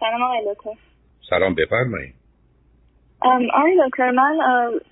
[0.00, 0.70] سلام آقای دکتر.
[1.30, 2.14] سلام بفرمایید.
[3.54, 4.38] آقای دکتر من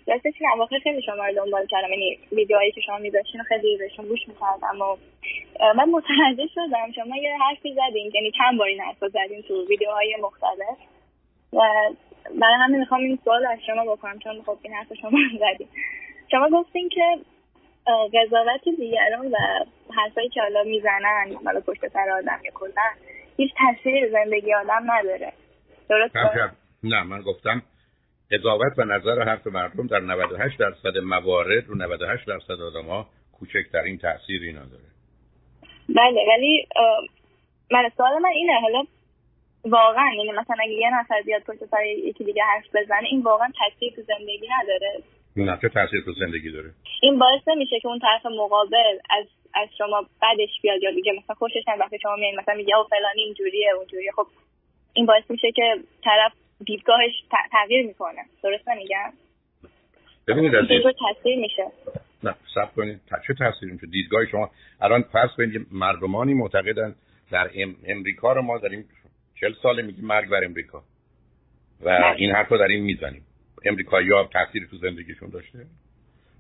[0.06, 1.88] راستش این اواخر خیلی شما رو دنبال کردم.
[1.90, 4.96] یعنی ویدیوهایی که شما میذاشتین خیلی بهشون گوش می‌کردم و
[5.76, 10.16] من متوجه شدم شما یه حرفی زدین یعنی چند بار این حرف زدین تو ویدیوهای
[10.22, 10.79] مختلف
[11.52, 11.61] و
[12.41, 15.68] برای همین می‌خوام این سوال از شما بکنم چون خب این حرف شما زدین.
[16.30, 17.18] شما گفتین که
[18.14, 19.36] قضاوت دیگران و
[19.96, 22.82] حرفایی که حالا می‌زنن حالا پشت سر آدم یا کلا
[23.36, 25.32] هیچ تاثیری زندگی آدم نداره.
[25.88, 26.16] درست؟
[26.84, 27.62] نه من گفتم
[28.32, 33.06] قضاوت و نظر حرف مردم در 98 درصد موارد رو 98 درصد آدم ها
[33.39, 34.84] کوچکترین تأثیری نداره
[35.89, 36.66] بله ولی
[37.70, 38.84] من سوال من اینه حالا
[39.64, 43.48] واقعا یعنی مثلا اگه یه نفر بیاد پشت سر یکی دیگه حرف بزنه این واقعا
[43.59, 45.03] تاثیر تو زندگی نداره؟
[45.34, 46.70] چه تاثیر تو زندگی داره.
[47.02, 51.34] این باعث نمیشه که اون طرف مقابل از از شما بعدش بیاد یا دیگه مثلا
[51.34, 54.27] خوشش نمیاد وقتی شما میایین مثلا میگه او فلانی اینجوریه اونجوریه خب
[54.95, 56.33] این باعث میشه که طرف
[56.66, 57.12] دیدگاهش
[57.52, 58.23] تغییر می‌کنه.
[58.42, 59.12] درست نمیگم؟
[60.28, 60.64] ببینید از
[61.00, 61.64] تاثیر میشه.
[62.25, 63.00] نه سب کنید.
[63.27, 64.50] چه تاثیر میشه؟ دیدگاه شما.
[64.81, 66.94] الان فرض کنید مردمانی معتقدن
[67.31, 67.77] در ام...
[67.87, 68.84] امریکا رو ما داریم
[69.41, 70.83] چل ساله میگیم مرگ بر امریکا.
[71.81, 72.14] و.
[72.16, 73.22] این حرف رو داریم می‌زنیم.
[73.65, 75.67] امریکایی ها تاثیر تو زندگیشون داشته؟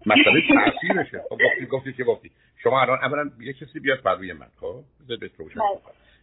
[0.06, 2.30] مسئله تاثیرشه خب گفتی گفتی که گفتی.
[2.62, 5.30] شما الان اولا یه کسی بیاد پروی من خب؟ بله.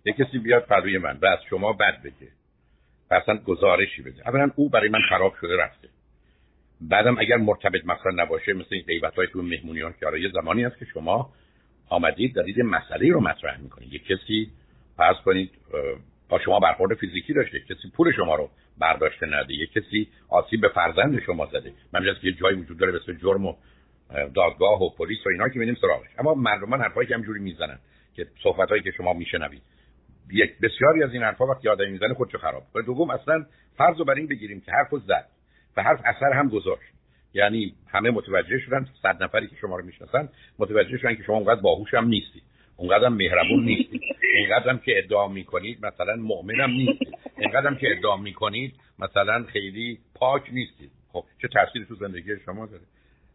[0.06, 2.32] یه کسی بیاد پروی من و از شما بد بگه.
[3.12, 4.28] اصلا گزارشی بده.
[4.28, 5.88] اولا او برای من خراب شده رفته.
[6.82, 10.30] بعدم اگر مرتبط مثلا نباشه مثل این غیبت های تو مهمونی ها که آره یه
[10.34, 11.34] زمانی هست که شما
[11.90, 13.94] آمدید دارید مسئله رو مطرح می‌کنید.
[13.94, 14.52] یه کسی
[14.98, 15.52] فرض کنید
[16.32, 17.60] با شما برخورد فیزیکی داشته.
[17.60, 19.54] کسی پول شما رو برداشته نده.
[19.54, 21.74] یه کسی آسیب به فرزند شما زده.
[21.94, 23.54] من که یه جایی وجود داره مثل جرم و
[24.36, 26.10] دادگاه و پلیس و اینا که میدیم سراغش.
[26.20, 27.80] اما مردمان حرفایی که همجوری می‌زنن
[28.16, 29.62] که صحبت که شما میشنوید.
[30.32, 33.46] یک بسیاری از این حرفا وقتی آدمی می‌زنه خودشو خراب کنه دوم اصلا
[33.78, 35.26] فرض رو بر این بگیریم که حرفو زد
[35.78, 36.94] و حرف اثر هم گذاشت.
[37.34, 41.62] یعنی همه متوجه شدن صد نفری که شما رو می‌شناسن متوجه شدن که شما اونقدر
[41.62, 42.44] باهوش هم نیستید
[42.82, 44.02] اونقدر هم مهربون نیستید
[44.38, 50.00] اینقدر هم که ادعا می‌کنید مثلا مؤمنم نیستید اینقدر هم که ادعا می‌کنید مثلا خیلی
[50.16, 50.92] پاک نیستید.
[51.14, 52.84] خب چه تأثیری تو زندگی شما داره؟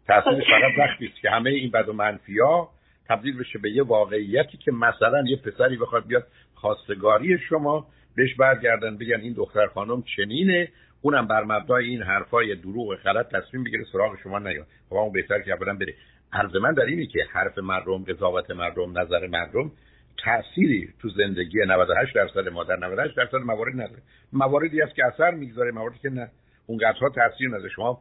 [0.07, 2.69] تأثیرش فقط وقتی است که همه این بد و منفیا
[3.09, 7.87] تبدیل بشه به یه واقعیتی که مثلا یه پسری بخواد بیاد خواستگاری شما
[8.17, 10.69] بهش برگردن بگن این دختر خانم چنینه
[11.03, 14.67] اونم بر مبنای این حرفای دروغ غلط تصمیم بگیره سراغ شما نیاد.
[14.89, 15.95] خب اون بهتر که اولا بره.
[16.33, 19.73] عرض من در اینه که حرف مردم قضاوت مردم نظر مردم
[20.25, 24.03] تأثیری تو زندگی 98 درصد ما در 98 درصد موارد نداره.
[24.33, 26.31] مواردی هست که اثر می‌گذاره مواردی که نه.
[26.67, 27.69] اونقدرها تاثیر نداره.
[27.69, 28.01] شما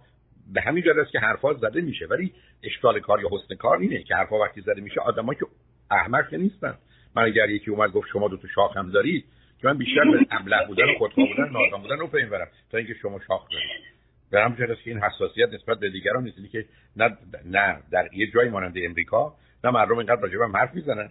[0.53, 4.03] به همین جهت است که حرفا زده میشه ولی اشکال کار یا حسن کار اینه
[4.03, 5.45] که حرفا وقتی زده میشه آدما که
[5.91, 6.73] احمق نیستن.
[7.15, 9.25] من اگر یکی اومد گفت شما دو تا شاخ هم دارید
[9.61, 12.77] که من بیشتر به ابله بودن و خودخواه بودن نادان بودن رو فهم برم تا
[12.77, 13.94] اینکه شما شاخ دارید.
[14.31, 16.51] به همین که این حساسیت نسبت به دیگران نیست.
[16.51, 16.65] که
[16.95, 21.09] نه نه در یه جایی مانند امریکا نه مردم اینقدر راجع به حرف می‌زنن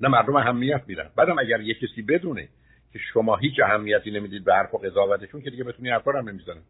[0.00, 1.10] نه مردم اهمیت میدن.
[1.16, 2.48] بعدم اگر یه کسی بدونه
[2.92, 6.62] که شما هیچ اهمیتی نمی‌دید به حرف و قضاوتشون که دیگه بتونی حرفا هم نمی‌زنن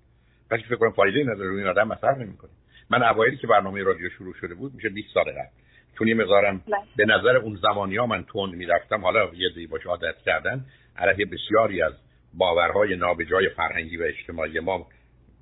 [0.51, 2.51] ولی فکر کنم فایده نداره روی این آدم مصرف نمی‌کنه.
[2.91, 5.49] من اوایلی که برنامه رادیو شروع شده بود میشه 20 سال قبل.
[5.99, 6.77] چون یه مقدارم بله.
[6.97, 9.01] به نظر اون زمانی ها من تند می‌رفتم.
[9.01, 10.65] حالا یه دی باش عادت کردن.
[10.97, 11.93] علیه بسیاری از
[12.35, 14.87] باورهای نابجای فرهنگی و اجتماعی ما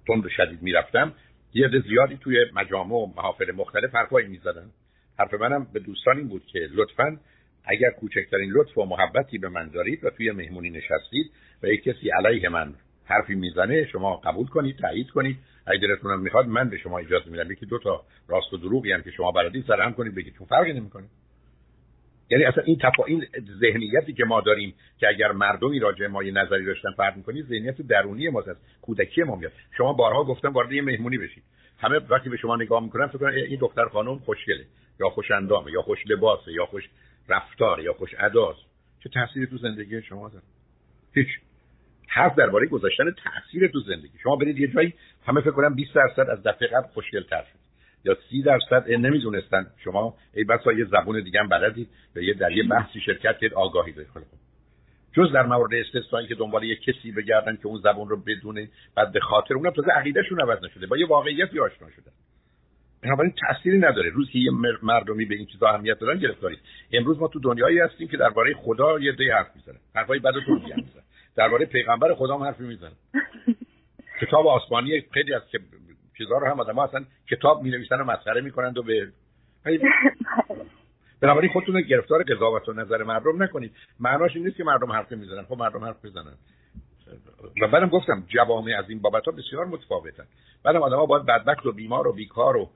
[0.06, 1.12] تند و شدید می‌رفتم
[1.54, 4.70] یه عده زیادی توی مجامع و محافل مختلف حرفایی می‌زدن.
[5.18, 7.16] حرف منم به دوستان این بود که لطفا
[7.64, 11.30] اگر کوچکترین لطف و محبتی به من دارید و توی مهمونی نشستید
[11.62, 15.36] و یک کسی علیه من حرفی می‌زنه شما قبول کنید تایید کنید.
[15.66, 17.52] اگه دلتونم می‌خواد من به شما اجازه میدم.
[17.52, 20.46] یکی دو تا راست و دروغی هم که شما بلدید سر هم کنید بگید چون
[20.46, 21.04] فرقی نمی‌کنه.
[22.30, 23.26] یعنی اصلا این تفا این
[23.60, 27.82] ذهنیتی که ما داریم که اگر مردمی راجع ما یه نظری داشتن فرق می‌کنید ذهنیت
[27.82, 29.52] درونی ما از کودکی ما میاد.
[29.76, 31.42] شما بارها گفتم وارد یه مهمونی بشید
[31.78, 34.64] همه وقتی به شما نگاه می‌کنن فکر کنن این دختر خانم خوشگله
[35.00, 36.88] یا خوش اندامه یا خوش لباسه یا خوش
[37.28, 38.60] رفتار یا خوش اداست
[39.00, 40.44] چه تأثیری تو زندگی شما داره؟
[41.14, 41.28] هیچ.
[42.08, 44.18] حرف درباره گذاشتن تاثیر تو زندگی.
[44.22, 44.94] شما برید یه جایی
[45.26, 47.63] همه فکر کنم 20 درصد از دفعه قبل خوشگل‌تر شد.
[48.04, 49.66] یا 30 درصد نمی‌دونستن.
[49.84, 51.88] شما ای بسا یه زبون دیگه هم بلدید.
[52.16, 54.10] یا یه در یه بحثی شرکت کرد آگاهی دارید.
[54.10, 54.20] خب.
[55.12, 59.12] جز در مورد استثنایی که دنبال یه کسی بگردن که اون زبون رو بدونه بعد
[59.12, 60.86] به خاطر اونم تازه عقیدهشون عوض نشده.
[60.86, 62.10] با یه واقعیتی آشنا شده.
[63.02, 64.10] بنابراین تأثیری نداره.
[64.10, 64.50] روز که یه
[64.82, 66.58] مردمی به این چیزا اهمیت دادن گرفتارید
[66.92, 69.80] امروز ما تو دنیایی هستیم که درباره خدا یه دی حرف می‌زنه.
[69.94, 71.02] حرفای بد و می‌زنه.
[71.36, 72.92] درباره پیغمبر خدا هم حرفی می‌زنه.
[74.20, 75.58] کتاب آسمانی خیلی از که
[76.18, 79.08] چیزا رو هم آدم اصلا کتاب می نویسن و مسخره می‌کنند و به
[81.20, 83.72] بنابراین خودتون گرفتار قضاوت و نظر مردم نکنید.
[84.00, 86.34] معناش این نیست که مردم حرف می‌زنن خب مردم حرف بزنن.
[87.62, 90.24] و بعدم گفتم جوامع از این بابت ها بسیار متفاوتن.
[90.64, 92.70] بعدم آدم ها باید بدبخت و بیمار و بیکار و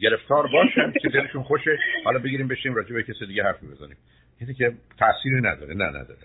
[0.00, 0.92] گرفتار باشن.
[1.02, 1.78] که دلشون خوشه.
[2.04, 3.96] حالا بگیریم بشیم راجع به کسی دیگه حرفی بزنیم.
[4.40, 5.74] یعنی که تأثیری نداره.
[5.74, 6.18] نه نداره.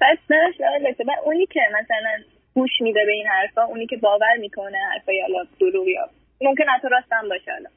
[0.00, 5.20] پس نه اونی که مثلا گوش میده به این حرفا اونی که باور می‌کنه حرفای
[5.20, 6.08] حالا دروغ یا
[6.40, 7.70] ممکن حتی راست هم باشه حالا.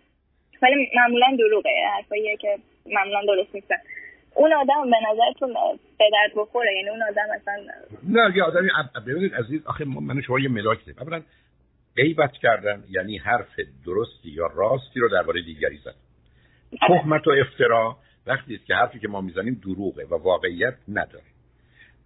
[0.62, 3.76] ولی معمولا دروغه حرفاییه که معمولا درست نیستن.
[4.36, 5.54] اون آدم به نظرتون
[6.00, 7.56] به درد بخوره؟ یعنی اون آدم مثلا
[8.04, 8.70] نه یه آدمی
[9.08, 11.22] ببینید عزیز آخه من شما یه ملاک دیم اولا
[11.96, 15.96] غیبت کردن یعنی حرف درستی یا راستی رو درباره دیگری زد.
[16.88, 17.98] تهمت و افترا
[18.28, 21.26] وقتی که حرفی که ما می‌زنیم دروغه و واقعیت نداره.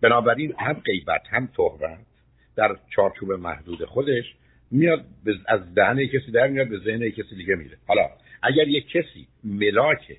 [0.02, 2.15] بنابراین هم غیبت هم تهمت
[2.58, 4.36] در چارچوب محدود خودش
[4.72, 5.06] میاد
[5.48, 7.78] از دهن کسی در میاد به ذهن کسی دیگه میره.
[7.88, 8.10] حالا
[8.44, 10.18] اگر یک کسی ملاک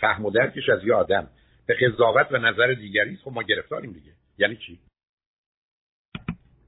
[0.00, 1.28] فهم و درکش از یه آدم
[1.66, 4.12] به قضاوت و نظر دیگری خب ما گرفتاریم دیگه.
[4.38, 4.78] یعنی چی؟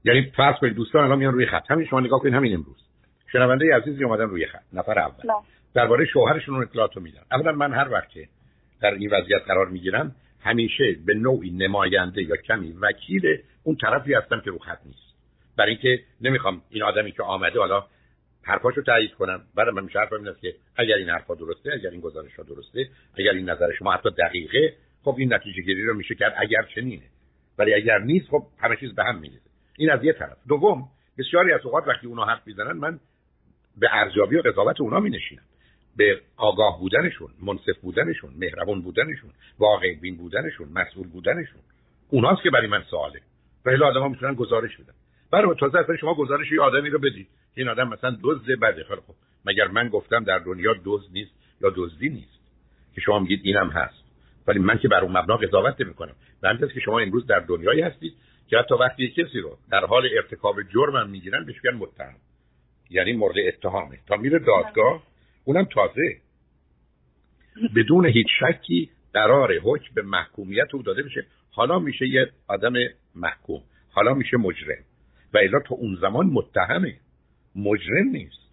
[0.03, 1.71] یعنی فرض کنید دوستان الان میان روی خط.
[1.71, 2.83] همین شما نگاه کنید همین امروز.
[3.31, 5.23] شنونده عزیزی اومدن روی خط نفر اول.
[5.73, 7.21] درباره شوهرشون اطلاعات رو میدن.
[7.31, 8.27] اولا من هر وقت که
[8.81, 14.41] در این وضعیت قرار می‌گیرم همیشه به نوعی نماینده یا کمی وکیل اون طرفی هستم
[14.41, 15.15] که رو خط نیست.
[15.57, 17.85] برای اینکه نمی‌خوام این آدمی که آمده حالا
[18.43, 19.41] حرفاشو تایید کنم.
[19.55, 23.31] بعد من میشه حرفم که اگر این حرفا درسته اگر این گزارش ها درسته اگر
[23.31, 26.33] این نظر شما حتی دقیقه خب این نتیجه گیری رو میشه کرد.
[26.37, 27.05] اگر چنینه.
[27.57, 29.49] ولی اگر نیست خب همه چیز به هم میریزه.
[29.77, 30.37] این از یه طرف.
[30.47, 32.99] دوم بسیاری از اوقات وقتی اونا حرف می‌زنن من
[33.77, 35.43] به ارزیابی و قضاوت اونا مینشینم.
[35.97, 41.61] به آگاه بودنشون منصف بودنشون مهربون بودنشون واقع بین بودنشون مسئول بودنشون.
[42.09, 43.21] اوناست که برای من سواله.
[43.65, 44.93] و الا آدم‌ها می‌تونن گزارش بدن.
[45.31, 48.83] برای تازه اصلا شما گزارش یه آدمی رو بدید این آدم مثلا دزد بده.
[48.83, 49.15] خب
[49.45, 51.31] مگر من گفتم در دنیا دزد نیست
[51.61, 52.39] یا دزدی نیست؟
[52.95, 54.03] که شما میگید اینم هست.
[54.47, 56.15] ولی من که بر اون مبنا قضاوت نمی‌کنم.
[56.41, 58.13] به که شما امروز در دنیایی هستید
[58.47, 62.15] که حتی وقتی کسی رو در حال ارتکاب جرم هم می‌گیرن بهش میگن متهم.
[62.89, 63.99] یعنی مورد اتهامه.
[64.07, 65.03] تا میره دادگاه
[65.49, 66.17] اونم تازه.
[67.75, 71.25] بدون هیچ شکی قرار حکم به محکومیت او داده بشه.
[71.51, 72.73] حالا میشه یه آدم
[73.15, 73.61] محکوم.
[73.91, 74.83] حالا میشه مجرم.
[75.33, 76.95] و الا تا اون زمان متهمه.
[77.55, 78.49] مجرم نیست.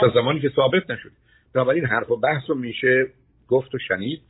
[0.00, 1.12] تا زمانی که ثابت نشد
[1.54, 3.06] بنابراین حرف و بحث رو میشه
[3.48, 4.22] گفت و شنید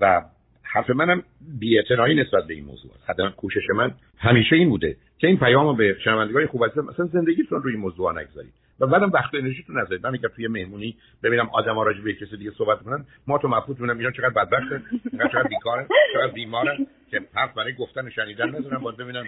[0.00, 0.24] و
[0.74, 1.22] حرف منم
[1.58, 3.10] بی‌اعتنایی نسبت به این موضوع است.
[3.10, 7.62] حداقل کوشش من همیشه این بوده که این پیامو به شنوندگان خوب هستن مثلا زندگیتون
[7.62, 10.06] روی موضوع نگذارید و بعدم وقت انرژیتون نذارید.
[10.06, 13.80] من اگر توی مهمونی ببینم آدم‌ها راجع به کسی دیگه صحبت کنن ما تو مبهوت
[13.80, 14.82] می‌بینم اینا چقدر بدبخته
[15.12, 16.78] چقدر بیکاره چقدر بیماره
[17.10, 19.24] که حرف برای گفتن شنیدن ندارن باید ببینم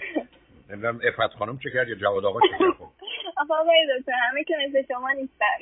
[0.71, 2.73] نمی‌دونم افت خانم چه کرد یا جواد آقا چه کرد.
[3.49, 5.57] خب دکتر همه که مثل شما نیستن.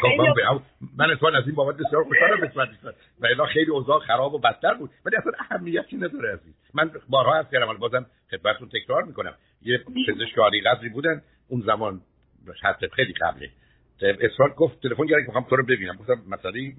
[0.00, 0.62] خب،
[0.98, 4.38] من اتفاقا از این بابت بسیار خوشحالم قسمت نیستن و الا خیلی اوضاع خراب و
[4.38, 4.90] بدتر بود.
[5.06, 9.34] ولی اصلا اهمیتی نداره عزیز من بارها از کردم بازم خدمتتون تکرار می‌کنم.
[9.62, 12.00] یه پزشک عالی قدری بودن اون زمان
[12.62, 13.50] حتی خیلی قبله.
[14.02, 15.96] اصرار گفت تلفن گرفت می‌خوام تو رو ببینم.
[15.96, 16.72] گفتم مسئله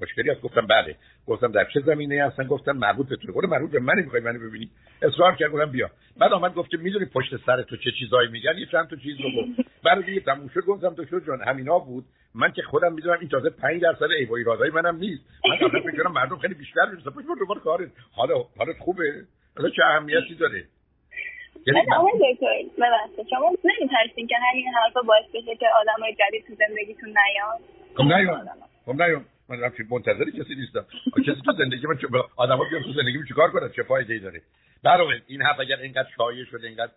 [0.00, 0.40] مشکلی هست.
[0.40, 0.96] گفتم بله.
[1.26, 3.32] گفتم در چه زمینه هستن؟ گفتم مربوط به تو.
[3.32, 4.70] گفتم مربوط به من می‌خوای منو ببینی.
[5.02, 5.50] اصرار کرد.
[5.50, 5.90] گفتم بیا.
[6.18, 9.16] بعد آمد گفت که می‌دونی پشت سر تو چه چیزایی میگن یه چند تا چیز
[9.20, 9.68] رو گفت.
[9.84, 10.60] بعد دیگه تموم شد.
[10.60, 12.04] گفتم دکتر جان همینا بود.
[12.34, 15.22] من که خودم می‌دونم این تازه 5 درصد ایوا ایرادای منم نیست.
[15.50, 19.24] من اصلا فکر کنم مردم خیلی بیشتر میشه پشت دوباره کار حالا حالت خوبه؟
[19.56, 20.64] حالا چه اهمیتی داره؟
[21.66, 22.46] یعنی آقای دکتر
[22.78, 23.26] ببخشید.
[23.30, 27.58] شما نمیترسین که همین حرفا باعث بشه که آدمای جدید تو زندگیتون نیان؟
[27.96, 28.48] خب نیان.
[28.86, 29.24] خب نیان.
[29.52, 30.86] من رفت منتظر کسی نیستم.
[31.26, 31.98] کسی تو زندگی من
[32.36, 34.42] آدما بیان تو زندگی من چیکار کنن چه فایده ای داره؟
[34.82, 36.92] برای این حرف اگر اینقدر شایع شده اینقدر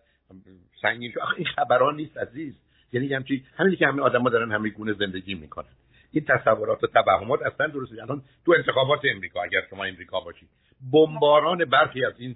[0.82, 2.54] سنگین شد این خبران نیست عزیز.
[2.94, 5.70] یعنی همچی همین که همه آدما دارن همه گونه زندگی می‌کنن.
[6.12, 10.50] این تصورات و توهمات اصلا درست الان تو انتخابات امریکا اگر شما امریکا باشید
[10.94, 12.36] بمباران برخی از این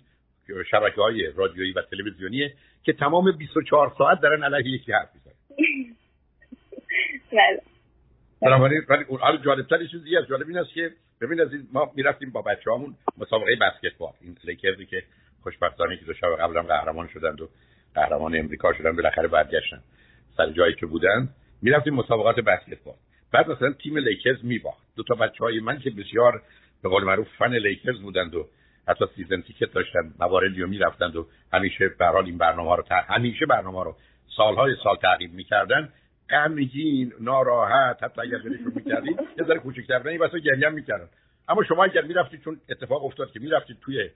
[0.71, 5.33] شبکه های رادیویی و تلویزیونیه که تمام 24 ساعت دارن علیه یکی حرف می‌زنن.
[7.31, 7.68] بله.
[8.41, 10.91] بنابراین ولی اون حال جالبتر چیز دیگه جالب این است که
[11.21, 14.13] ببین از این ما می‌رفتیم با بچه‌هامون مسابقه بسکتبال.
[14.21, 15.03] این لیکرزی که
[15.43, 17.49] خوشبختانه که دو شب قبلم قهرمان شدند و
[17.95, 19.81] قهرمان امریکا شدن بالاخره برگشتن
[20.37, 21.29] سر جایی که بودن.
[21.61, 22.95] می‌رفتیم مسابقات بسکتبال.
[23.33, 24.83] بعد مثلا تیم لیکرز میباخت.
[24.95, 26.41] دو تا بچه‌های من که بسیار
[26.83, 28.47] به قول معروف فن لیکرز بودند و
[28.87, 33.83] حتی season ticket داشتن مواردی رو می‌رفتند و همیشه به این برنامه رو همیشه برنامه
[33.83, 33.95] رو
[34.37, 35.93] سالهای سال تعقیب می‌کردن.
[36.31, 41.09] غمگین ناراحت حتی اگر دلشون می‌کردین یه ذره کوچکتر این واسه گریه می‌کردن.
[41.47, 44.09] اما شما اگر می‌رفتید چون اتفاق افتاد که می‌رفتید توی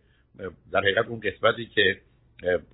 [0.71, 1.97] در حقیقت اون قسمتی که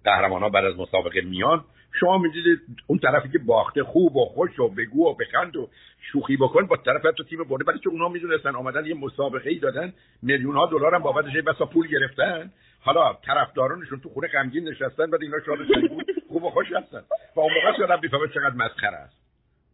[0.03, 1.63] قهرمان ها بعد از مسابقه میان
[1.99, 5.69] شما می‌دیدید اون طرفی که باخته خوب و خوش و بگو و بخند و
[6.11, 7.63] شوخی بکن با طرف تو تیم برده.
[7.63, 11.65] برای که اونا می‌دونستن آمدن یه مسابقه ای دادن میلیون ها دلار هم بابتش بسا
[11.65, 12.51] پول گرفتن.
[12.81, 17.01] حالا طرفدارانشون تو خونه غمگین نشستن بعد اینا شاد بود خوب و خوش هستن.
[17.35, 19.18] و اون موقع آدم می‌فهمه چقدر مسخره است.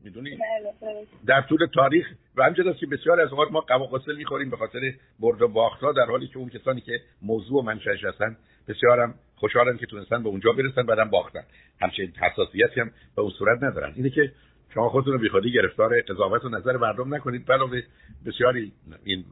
[0.03, 0.29] می‌دونی؟
[0.81, 1.05] بله،.
[1.27, 4.93] در طول تاریخ و همچنین که بسیار از اوقات ما قوا قصه می‌خوریم به خاطر
[5.19, 8.37] برد و باخت ها در حالی که اون کسانی که موضوع و منشأش هستن
[8.67, 11.43] بسیارم خوشحالن که تونستن به اونجا برسن بعدم باختن.
[11.81, 13.93] همچنین حساسیتی هم به اون صورت ندارن.
[13.95, 14.31] اینه که
[14.73, 17.51] شما خودتون رو بیخودی گرفتار قضاوت و نظر مردم نکنید.
[17.51, 17.81] علاوه
[18.25, 18.71] بسیاری
[19.03, 19.25] این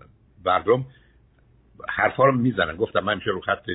[0.45, 0.85] مردم
[1.89, 2.75] حرفا رو می‌زنن.
[2.75, 3.65] گفتم من میشه رو خط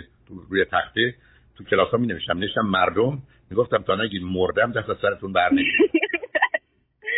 [0.51, 1.15] روی تخته
[1.57, 3.23] تو کلاس ها می نوشتم نوشتم مردم.
[3.51, 5.51] می‌گفتم تا نگید مردم دست از سرتون بر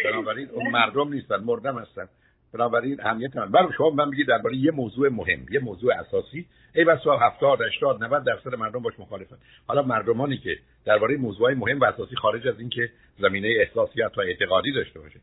[0.04, 2.08] بنابراین اون مردم نیستن مردم هستن.
[2.52, 6.46] بنابراین اهمیت من برای شما من بگید درباره یه موضوع مهم یه موضوع اساسی.
[6.74, 9.36] ای بسا 70 80 90 درصد مردم باش مخالفن.
[9.66, 14.72] حالا مردمانی که درباره موضوعات مهم و اساسی خارج از اینکه زمینه احساسیت و اعتقادی
[14.72, 15.20] داشته باشه.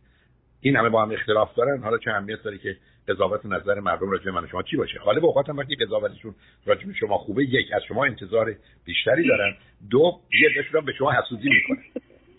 [0.62, 1.84] این همه با هم اختلاف دارن.
[1.84, 5.50] حالا چه اهمیت داره که قضاوت نظر مردم راجع من شما چی باشه؟ غالب اوقات
[5.50, 8.56] هم وقتی قضاوتشون راجع به شما خوبه یک از شما انتظار
[8.86, 9.56] بیشتری دارن.
[9.90, 11.84] دو یه دشون به شما حسودی می‌کنن.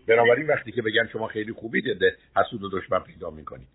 [0.09, 3.69] بنابراین وقتی که بگن شما خیلی خوبی دیده حسود و دشمن پیدا می‌کنید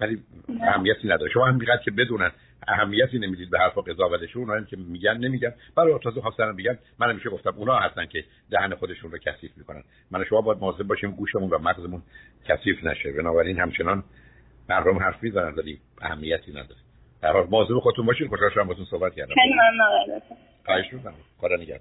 [0.00, 0.22] ولی
[0.62, 1.30] اهمیتی نداره.
[1.30, 2.30] شما هم میگن که بدونن
[2.68, 5.54] اهمیتی نمی‌دید به حرف و قضاوتشون اونایی که میگن نمیگن.
[5.76, 9.82] برای تازه خواستن بگن من همیشه گفتم اونا هستن که دهن خودشون رو کثیف می‌کنن.
[10.10, 12.02] من شما باید مواظب باشیم گوشمون و مغزمون
[12.48, 13.12] کثیف نشه.
[13.12, 14.04] بنابراین همچنان
[14.68, 16.80] مردم حرف می‌زنن ولی اهمیتی نداره.
[17.22, 19.34] در حال مواظب خودتون باشید خوشحال شدم باهاتون صحبت کردم.
[19.34, 20.20] خیلی ممنون.
[20.64, 21.14] خواهش می‌کنم.
[21.38, 21.78] خدا نگهدار.